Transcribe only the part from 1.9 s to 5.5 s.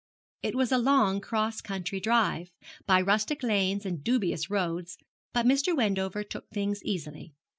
drive, by rustic lanes and dubious roads, but